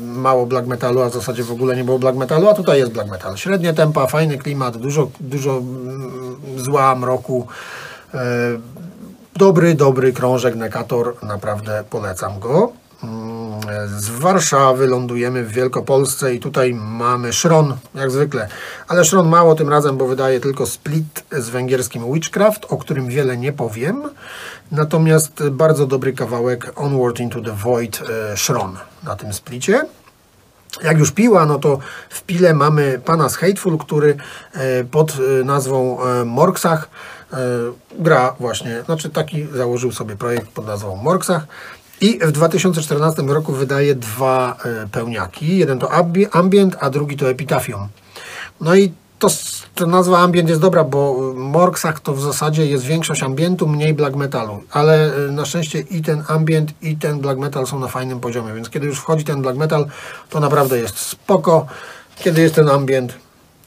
[0.00, 2.92] mało black metalu, a w zasadzie w ogóle nie było black metalu, a tutaj jest
[2.92, 3.36] black metal.
[3.36, 7.46] Średnie tempa, fajny klimat, dużo, dużo mm, zła, mroku.
[8.14, 8.18] E,
[9.36, 12.72] dobry, dobry krążek, Nekator, naprawdę polecam go.
[13.86, 18.48] Z Warszawy lądujemy w Wielkopolsce i tutaj mamy Szron, jak zwykle.
[18.88, 23.36] Ale Szron mało tym razem, bo wydaje tylko split z węgierskim Witchcraft, o którym wiele
[23.36, 24.02] nie powiem.
[24.72, 29.82] Natomiast bardzo dobry kawałek Onward into the Void e, Szron na tym splicie.
[30.82, 31.78] Jak już piła, no to
[32.10, 34.16] w pile mamy pana z Hateful, który
[34.52, 36.88] e, pod e, nazwą Morksach
[37.98, 41.46] gra właśnie, znaczy taki założył sobie projekt pod nazwą Morksach.
[42.00, 45.58] I w 2014 roku wydaje dwa e, pełniaki.
[45.58, 45.92] Jeden to
[46.32, 47.88] Ambient, a drugi to Epitafium.
[48.60, 49.28] No i to,
[49.74, 53.94] to nazwa ambient jest dobra, bo w Morksach to w zasadzie jest większość ambientu, mniej
[53.94, 54.62] black metalu.
[54.70, 58.54] Ale e, na szczęście i ten ambient, i ten black metal są na fajnym poziomie.
[58.54, 59.86] Więc kiedy już wchodzi ten black metal,
[60.30, 61.66] to naprawdę jest spoko.
[62.16, 63.14] Kiedy jest ten ambient,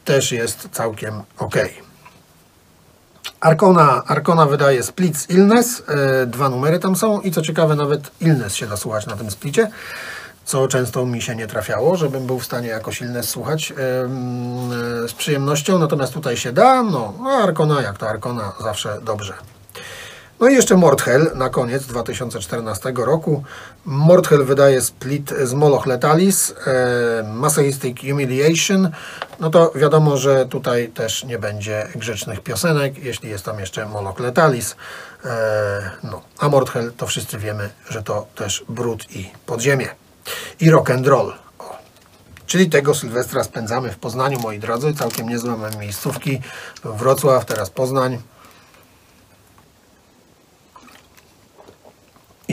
[0.06, 1.56] też jest całkiem ok.
[3.40, 8.56] Arkona, Arkona wydaje Splits Illness, e, dwa numery tam są i co ciekawe nawet Illness
[8.56, 9.72] się da słuchać na tym splicie,
[10.46, 13.76] co często mi się nie trafiało, żebym był w stanie jakoś Illness słuchać e,
[15.08, 19.34] z przyjemnością, natomiast tutaj się da, no, no Arkona jak to Arkona zawsze dobrze.
[20.40, 23.44] No i jeszcze Mordhel na koniec 2014 roku.
[23.86, 28.90] Mordhel wydaje split z Moloch Letalis, e, Masochistic Humiliation.
[29.40, 34.20] No to wiadomo, że tutaj też nie będzie grzecznych piosenek, jeśli jest tam jeszcze Moloch
[34.20, 34.76] Letalis.
[35.26, 39.88] E, no, a Mordhel to wszyscy wiemy, że to też brud i podziemie.
[40.60, 41.34] I rock and roll.
[42.48, 44.94] Czyli tego Sylwestra spędzamy w Poznaniu, moi drodzy.
[44.94, 46.42] Całkiem niezłe miejscówki.
[46.84, 48.22] Wrocław, teraz Poznań.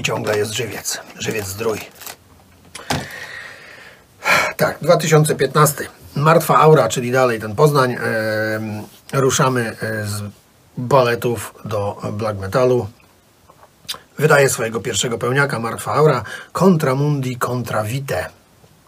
[0.06, 1.00] Ciągle jest żywiec.
[1.18, 1.78] Żywiec zdrój.
[4.56, 5.88] Tak, 2015.
[6.16, 7.92] Martwa Aura, czyli dalej ten Poznań.
[7.92, 8.00] E,
[9.12, 10.22] ruszamy z
[10.78, 12.88] baletów do black metalu.
[14.18, 16.22] Wydaje swojego pierwszego pełniaka Martwa Aura.
[16.52, 18.26] Contra Mundi, Contra Vite.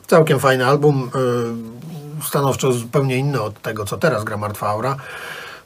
[0.07, 1.11] Całkiem fajny album.
[2.22, 4.96] E, stanowczo zupełnie inny od tego, co teraz gra Martwa Aura.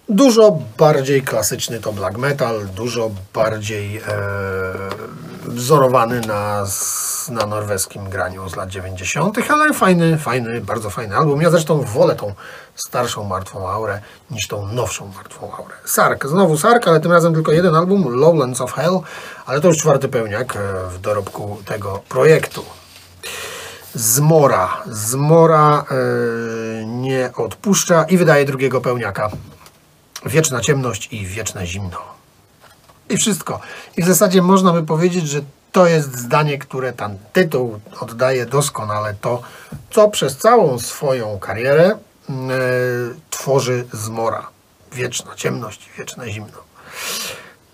[0.09, 4.03] Dużo bardziej klasyczny to black metal, dużo bardziej e,
[5.45, 6.65] wzorowany na,
[7.29, 11.43] na norweskim graniu z lat 90., ale fajny, fajny, bardzo fajny album.
[11.43, 12.35] Ja zresztą wolę tą
[12.75, 14.01] starszą Martwą Aurę
[14.31, 15.75] niż tą nowszą Martwą Aurę.
[15.85, 19.01] Sark, znowu Sark, ale tym razem tylko jeden album, Lowlands of Hell,
[19.47, 22.65] ale to już czwarty pełniak e, w dorobku tego projektu.
[23.95, 24.83] Zmora.
[24.87, 29.31] Zmora yy, nie odpuszcza i wydaje drugiego pełniaka.
[30.27, 32.12] Wieczna ciemność i wieczne zimno.
[33.11, 33.61] I wszystko.
[33.97, 35.41] I w zasadzie można by powiedzieć, że
[35.73, 39.43] to jest zdanie, które ten tytuł oddaje doskonale to,
[39.91, 42.35] co przez całą swoją karierę yy,
[43.31, 44.47] tworzy Zmora.
[44.93, 46.59] Wieczna ciemność wieczne zimno.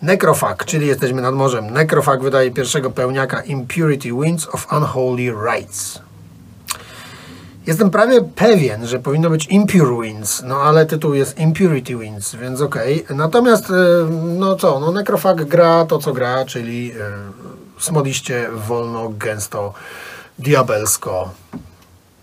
[0.03, 1.71] Necrofag, czyli jesteśmy nad morzem.
[1.71, 6.08] Necrofag wydaje pierwszego pełniaka Impurity Winds of Unholy Rites.
[7.69, 12.61] Jestem prawie pewien, że powinno być Impure Winds, no ale tytuł jest Impurity Winds, więc
[12.61, 13.05] okej.
[13.05, 13.17] Okay.
[13.17, 13.75] Natomiast, e,
[14.39, 16.95] no co, no Necrofag gra to, co gra, czyli e,
[17.79, 19.75] smoliście, wolno, gęsto,
[20.39, 21.31] diabelsko,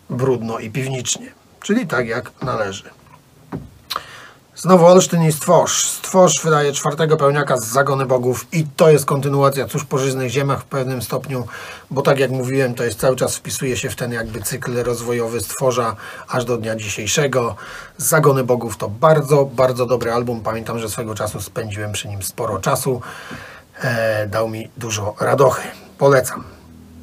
[0.10, 1.32] brudno i piwnicznie.
[1.62, 2.90] Czyli tak, jak należy.
[4.66, 5.90] Znowu Olsztyn i Stworz.
[5.90, 10.62] Stworz wydaje czwartego pełniaka z Zagony Bogów i to jest kontynuacja Cóż po żyznych ziemiach
[10.62, 11.48] w pewnym stopniu,
[11.92, 15.42] bo tak jak mówiłem, to jest cały czas wpisuje się w ten jakby cykl rozwojowy
[15.42, 15.96] Stworza
[16.28, 17.56] aż do dnia dzisiejszego.
[17.98, 20.42] Zagony Bogów to bardzo, bardzo dobry album.
[20.42, 23.02] Pamiętam, że swego czasu spędziłem przy nim sporo czasu.
[23.82, 25.68] E, dał mi dużo radochy.
[25.98, 26.44] Polecam.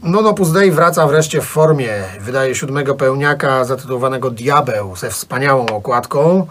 [0.02, 2.04] Nonopus Dei wraca wreszcie w formie.
[2.20, 6.46] Wydaje siódmego pełniaka zatytułowanego Diabeł ze wspaniałą okładką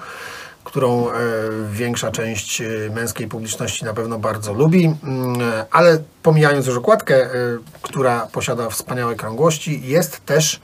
[0.71, 1.13] którą e,
[1.71, 5.37] większa część e, męskiej publiczności na pewno bardzo lubi, mm,
[5.71, 7.29] ale pomijając już okładkę, e,
[7.81, 10.59] która posiada wspaniałe krągłości, jest też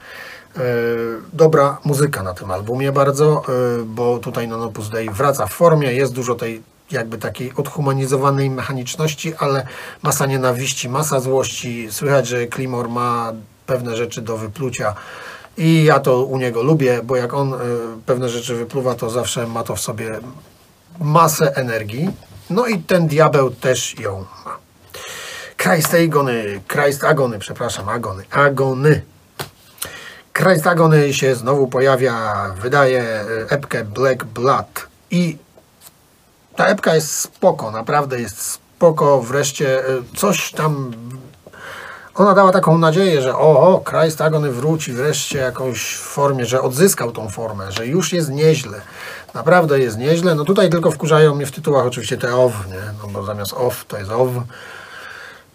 [1.32, 3.42] dobra muzyka na tym albumie bardzo,
[3.84, 9.66] bo tutaj Nonopus Dei wraca w formie, jest dużo tej jakby takiej odhumanizowanej mechaniczności, ale
[10.02, 11.88] masa nienawiści, masa złości.
[11.90, 13.32] Słychać, że Klimor ma
[13.66, 14.94] pewne rzeczy do wyplucia
[15.58, 17.56] i ja to u niego lubię, bo jak on y,
[18.06, 20.20] pewne rzeczy wypluwa, to zawsze ma to w sobie
[21.00, 22.10] masę energii.
[22.50, 24.58] No i ten diabeł też ją ma.
[25.56, 29.02] Christ Agony, Christ Agony, przepraszam, Agony, Agony.
[30.32, 35.38] Christ Agony się znowu pojawia, wydaje y, epkę Black Blood i
[36.56, 40.92] ta epka jest spoko, naprawdę jest spoko, wreszcie y, coś tam
[42.18, 47.12] ona dała taką nadzieję, że o, o Christ Agony wróci wreszcie jakąś formie, że odzyskał
[47.12, 48.80] tą formę, że już jest nieźle.
[49.34, 50.34] Naprawdę jest nieźle.
[50.34, 52.92] No tutaj tylko wkurzają mnie w tytułach oczywiście te OW, nie?
[53.02, 54.42] No bo zamiast OW to jest OW.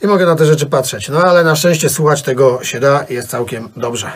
[0.01, 1.09] I mogę na te rzeczy patrzeć.
[1.09, 4.11] No ale na szczęście słuchać tego się da jest całkiem dobrze.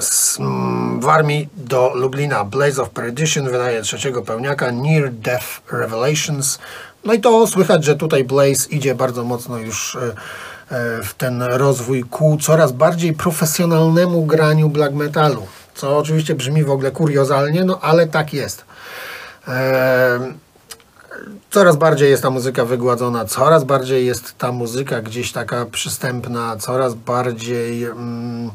[0.00, 6.58] Z, mm, w armii do Lublina Blaze of Perdition wydaje trzeciego pełniaka Near Death Revelations.
[7.04, 10.14] No i to słychać, że tutaj Blaze idzie bardzo mocno już E,
[11.02, 15.46] w ten rozwój ku coraz bardziej profesjonalnemu graniu black metalu.
[15.74, 18.64] Co oczywiście brzmi w ogóle kuriozalnie, no ale tak jest.
[19.48, 20.18] E,
[21.50, 26.94] coraz bardziej jest ta muzyka wygładzona, coraz bardziej jest ta muzyka gdzieś taka przystępna, coraz
[26.94, 27.84] bardziej.
[27.84, 28.50] Mm,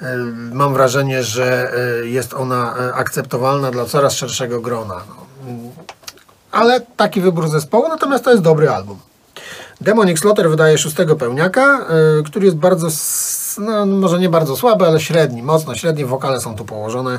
[0.00, 0.16] e,
[0.52, 1.72] mam wrażenie, że
[2.04, 4.94] jest ona akceptowalna dla coraz szerszego grona.
[5.08, 5.24] No.
[6.52, 8.98] Ale taki wybór zespołu, natomiast to jest dobry album.
[9.80, 11.86] Demonic Slaughter wydaje szóstego pełniaka,
[12.20, 12.88] y, który jest bardzo,
[13.58, 16.04] no, może nie bardzo słaby, ale średni, mocno średni.
[16.04, 17.18] Wokale są tu położone.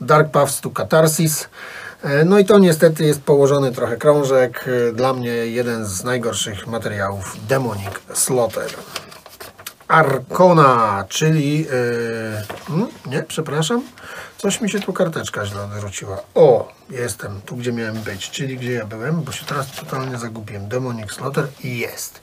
[0.00, 1.42] Dark Paths to Catharsis.
[1.42, 4.64] Y, no i to niestety jest położony trochę krążek.
[4.68, 8.70] Y, dla mnie jeden z najgorszych materiałów Demonic Slaughter.
[9.88, 11.58] Arkona, czyli...
[11.58, 13.82] Yy, nie, przepraszam.
[14.38, 16.18] Coś mi się tu karteczka źle odwróciła.
[16.34, 20.68] O, jestem tu, gdzie miałem być, czyli gdzie ja byłem, bo się teraz totalnie zagubiłem.
[20.68, 22.20] Demonic Slaughter i jest.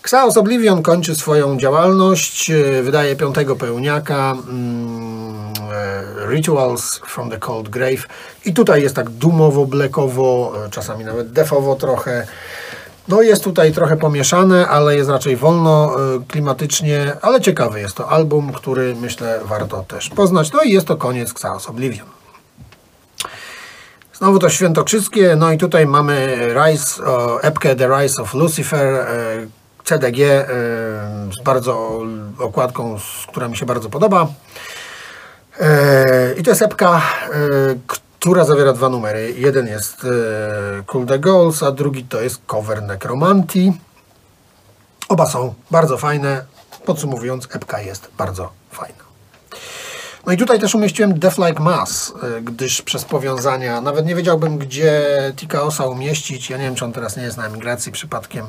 [0.00, 7.68] Xaos Oblivion kończy swoją działalność, e, wydaje piątego pełniaka mm, e, Rituals from the Cold
[7.68, 8.06] Grave
[8.44, 12.26] i tutaj jest tak dumowo, blekowo, czasami nawet defowo trochę.
[13.08, 18.08] No jest tutaj trochę pomieszane, ale jest raczej wolno, y, klimatycznie, ale ciekawy jest to
[18.08, 20.52] album, który myślę warto też poznać.
[20.52, 22.08] No i jest to koniec Xaos Oblivion.
[24.14, 27.02] Znowu to świętokrzyskie, no i tutaj mamy Rise,
[27.42, 29.06] epkę The Rise of Lucifer, e,
[29.84, 30.46] CDG e,
[31.40, 32.00] z bardzo
[32.38, 32.96] okładką,
[33.28, 34.26] która mi się bardzo podoba.
[35.60, 39.34] E, I to jest epka, e, która zawiera dwa numery.
[39.36, 43.72] Jeden jest e, Cool the Goals, a drugi to jest cover Necromantii.
[45.08, 46.44] Oba są bardzo fajne.
[46.84, 49.07] Podsumowując, epka jest bardzo fajna.
[50.28, 54.58] No i tutaj też umieściłem Death Like Mass, y, gdyż przez powiązania, nawet nie wiedziałbym,
[54.58, 55.02] gdzie
[55.36, 56.50] Tikaosa umieścić.
[56.50, 58.46] Ja nie wiem, czy on teraz nie jest na emigracji przypadkiem,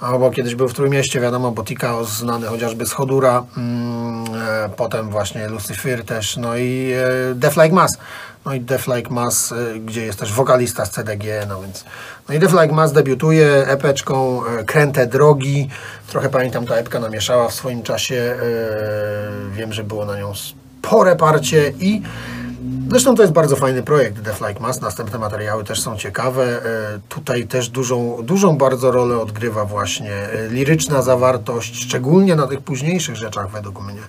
[0.00, 4.24] albo kiedyś był w Trójmieście, wiadomo, bo Tikaos znany chociażby z Hodura, mm,
[4.64, 6.92] e, potem właśnie Lucifer też, no i
[7.30, 7.98] e, Death Like Mass.
[8.44, 11.84] No i Death Like Mass, e, gdzie jest też wokalista z CDG, no więc...
[12.28, 15.68] No i Death Like Mass debiutuje epeczką e, Kręte Drogi.
[16.08, 18.36] Trochę pamiętam, ta epka namieszała w swoim czasie.
[19.52, 20.34] Wiem, że było na nią
[20.84, 22.02] spore parcie i
[22.90, 24.80] Zresztą to jest bardzo fajny projekt Death Like Mass.
[24.80, 26.44] Następne materiały też są ciekawe.
[26.44, 32.60] E, Tutaj też dużą, dużą bardzo rolę odgrywa właśnie e, liryczna zawartość, szczególnie na tych
[32.60, 34.02] późniejszych rzeczach według mnie.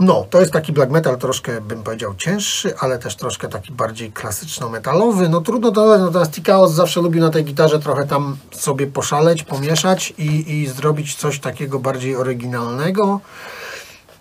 [0.00, 4.12] No, to jest taki black metal troszkę, bym powiedział, cięższy, ale też troszkę taki bardziej
[4.12, 5.28] klasyczno-metalowy.
[5.28, 9.42] No trudno to nazwać, natomiast Tikaos zawsze lubił na tej gitarze trochę tam sobie poszaleć,
[9.42, 13.20] pomieszać i, i zrobić coś takiego bardziej oryginalnego.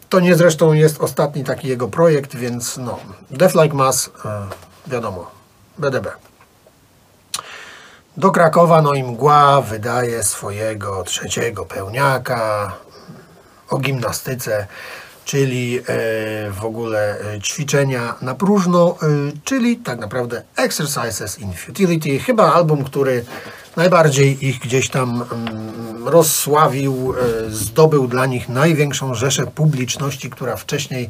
[0.09, 2.99] To nie zresztą jest ostatni taki jego projekt, więc no,
[3.31, 4.47] Death Like Mass, e,
[4.87, 5.31] wiadomo,
[5.77, 6.11] BDB.
[8.17, 12.71] Do Krakowa, no i mgła wydaje swojego trzeciego pełniaka
[13.69, 14.67] o gimnastyce,
[15.25, 15.83] czyli e,
[16.51, 18.97] w ogóle e, ćwiczenia na próżno,
[19.43, 22.19] czyli tak naprawdę Exercises in Futility.
[22.19, 23.25] Chyba album, który
[23.77, 31.09] najbardziej ich gdzieś tam mm, rozsławił, e, zdobył dla nich największą rzeszę publiczności, która wcześniej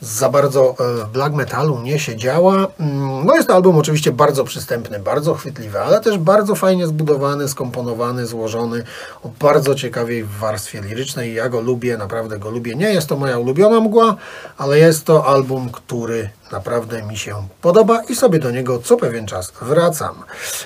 [0.00, 2.66] za bardzo e, w black metalu nie siedziała.
[2.80, 7.48] Mm, No jest to album oczywiście bardzo przystępny, bardzo chwytliwy, ale też bardzo fajnie zbudowany,
[7.48, 8.82] skomponowany, złożony,
[9.22, 11.34] o bardzo ciekawej warstwie lirycznej.
[11.34, 12.74] Ja go lubię, naprawdę go lubię.
[12.74, 14.16] Nie jest to moja ulubiona mgła,
[14.58, 19.26] ale jest to album, który naprawdę mi się podoba i sobie do niego co pewien
[19.26, 20.14] czas wracam.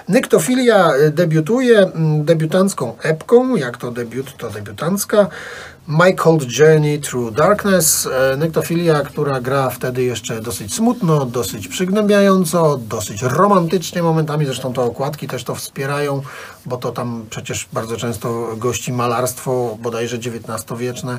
[0.08, 5.26] Nyktofilia e, debiutuje mm, debiutancką epką, jak to debiut, to debiutancka.
[5.88, 8.06] My Cold Journey Through Darkness.
[8.32, 14.46] E, Nektofilia, która gra wtedy jeszcze dosyć smutno, dosyć przygnębiająco, dosyć romantycznie momentami.
[14.46, 16.22] Zresztą te okładki też to wspierają,
[16.66, 21.18] bo to tam przecież bardzo często gości malarstwo, bodajże XIX-wieczne.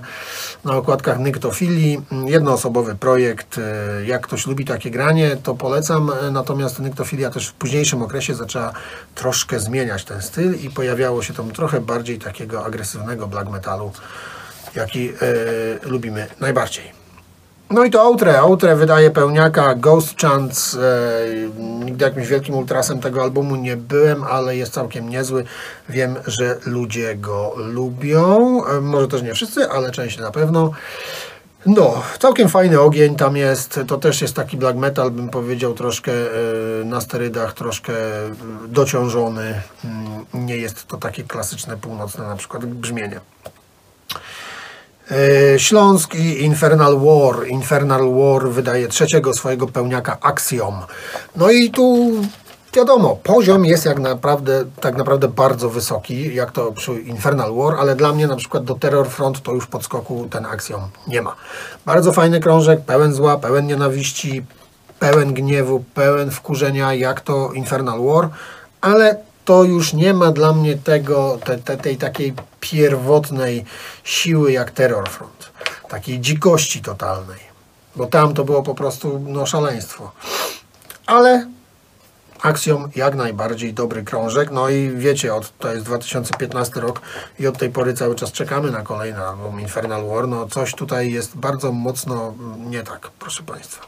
[0.63, 2.01] Na okładkach Nyktofilii.
[2.25, 3.58] Jednoosobowy projekt.
[3.58, 6.12] E, Jak ktoś lubi takie granie, to polecam.
[6.28, 8.73] E, Natomiast Nyktofilia też w późniejszym okresie zaczęła
[9.15, 13.91] troszkę zmieniać ten styl i pojawiało się tam trochę bardziej takiego agresywnego black metalu
[14.76, 17.06] jaki e, lubimy najbardziej.
[17.70, 18.40] No i to Outre.
[18.40, 20.80] Outre wydaje pełniaka Ghost Chance.
[20.80, 25.46] E, nigdy jakimś wielkim ultrasem tego albumu nie byłem, ale jest całkiem niezły.
[25.90, 28.62] Wiem, że ludzie go lubią.
[28.66, 30.72] E, może też nie wszyscy, ale część na pewno.
[31.66, 33.80] No, całkiem fajny ogień tam jest.
[33.88, 36.12] To też jest taki black metal, bym powiedział, troszkę
[36.86, 37.94] na sterydach, troszkę
[38.68, 39.62] dociążony.
[39.86, 43.20] Mm, Nie jest to takie klasyczne północne na przykład brzmienie.
[45.12, 47.48] E, Śląsk i Infernal War.
[47.48, 50.76] Infernal War wydaje trzeciego swojego pełniaka Axiom.
[51.36, 52.12] No i tu
[52.74, 57.96] wiadomo, poziom jest jak naprawdę, tak naprawdę bardzo wysoki, jak to przy Infernal War, ale
[57.96, 61.36] dla mnie na przykład do Terror Front to już podskoku ten Axiom nie ma.
[61.86, 64.46] Bardzo fajny krążek, pełen zła, pełen nienawiści,
[65.00, 68.30] pełen gniewu, pełen wkurzenia, jak to Infernal War,
[68.82, 73.66] ale to już nie ma dla mnie tego, te, te, tej takiej pierwotnej
[74.04, 75.52] siły jak Terror Front.
[75.90, 77.40] Takiej dzikości totalnej.
[77.96, 80.12] Bo tam to było po prostu no, szaleństwo.
[81.06, 81.48] Ale
[82.42, 84.52] Axiom jak najbardziej dobry krążek.
[84.52, 87.02] No i wiecie, od, to jest 2015 rok
[87.40, 90.28] i od tej pory cały czas czekamy na kolejny album Infernal War.
[90.28, 93.86] No coś tutaj jest bardzo mocno nie tak, proszę Państwa.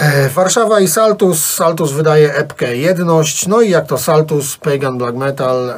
[0.00, 1.54] E, Warszawa i Saltus.
[1.54, 3.46] Saltus wydaje epkę Jedność.
[3.46, 5.74] No i jak to Saltus, Pagan Black Metal, e,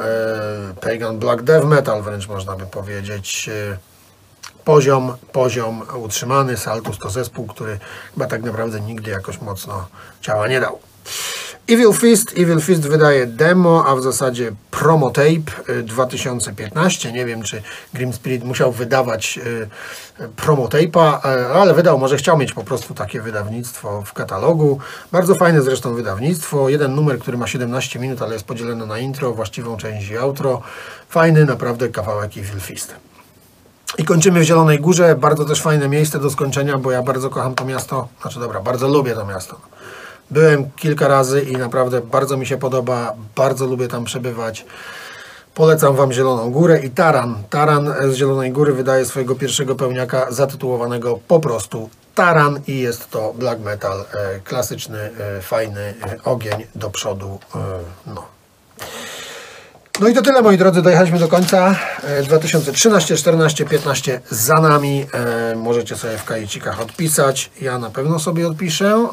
[0.81, 3.49] Pagan Black Death Metal wręcz można by powiedzieć.
[3.49, 3.77] E,
[4.65, 6.57] Poziom, poziom utrzymany.
[6.57, 7.79] Saltus to zespół, który
[8.13, 9.87] chyba tak naprawdę nigdy jakoś mocno
[10.21, 10.79] ciała nie dał.
[11.67, 12.33] Evil Fist.
[12.37, 17.11] Evil Fist wydaje demo, a w zasadzie promo tape y, 2015.
[17.11, 17.61] Nie wiem, czy
[17.93, 22.93] Grim Spirit musiał wydawać y, promo tape'a, y, ale wydał, może chciał mieć po prostu
[22.93, 24.79] takie wydawnictwo w katalogu.
[25.11, 26.69] Bardzo fajne zresztą wydawnictwo.
[26.69, 30.61] Jeden numer, który ma 17 minut, ale jest podzielony na intro, właściwą część i outro.
[31.09, 32.95] Fajny naprawdę kawałek Evil Fist.
[33.97, 35.15] I kończymy w Zielonej Górze.
[35.15, 38.07] Bardzo też fajne miejsce do skończenia, bo ja bardzo kocham to miasto.
[38.21, 39.57] Znaczy dobra, bardzo lubię to miasto.
[40.31, 43.13] Byłem kilka razy i naprawdę bardzo mi się podoba.
[43.35, 44.65] Bardzo lubię tam przebywać.
[45.53, 47.43] Polecam Wam Zieloną Górę i Taran.
[47.49, 53.33] Taran z Zielonej Góry wydaje swojego pierwszego pełniaka zatytułowanego po prostu Taran i jest to
[53.33, 54.99] black metal, e, klasyczny,
[55.37, 57.39] e, fajny e, ogień do przodu.
[57.55, 57.59] E,
[58.07, 58.32] no.
[59.99, 61.75] No i to tyle moi drodzy, dojechaliśmy do końca.
[62.03, 65.05] E, 2013, 14, 15 za nami.
[65.13, 67.51] E, Możecie sobie w kajecikach odpisać.
[67.61, 69.07] Ja na pewno sobie odpiszę.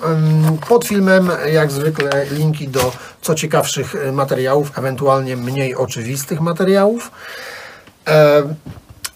[0.68, 7.10] Pod filmem jak zwykle linki do co ciekawszych e, materiałów, ewentualnie mniej oczywistych materiałów.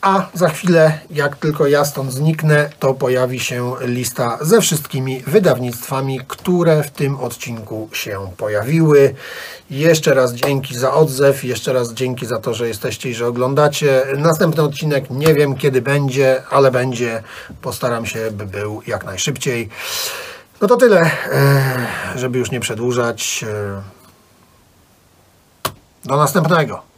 [0.05, 6.21] A za chwilę, jak tylko ja stąd zniknę, to pojawi się lista ze wszystkimi wydawnictwami,
[6.29, 9.15] które w tym odcinku się pojawiły.
[9.71, 14.03] Jeszcze raz dzięki za odzew, jeszcze raz dzięki za to, że jesteście i że oglądacie.
[14.17, 17.23] Następny odcinek nie wiem kiedy będzie, ale będzie.
[17.63, 19.69] Postaram się, by był jak najszybciej.
[20.61, 21.01] No to tyle,
[21.33, 21.87] e,
[22.17, 23.45] żeby już nie przedłużać.
[23.49, 23.83] E,
[26.05, 26.83] Do następnego.